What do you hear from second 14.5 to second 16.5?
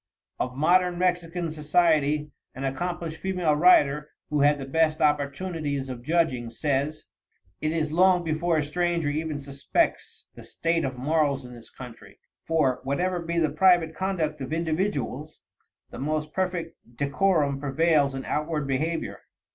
individuals, the most